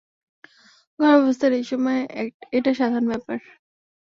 [0.99, 2.01] গর্ভাবস্থার এই সময়ে
[2.53, 3.37] এটা সাধারণ ব্যাপার।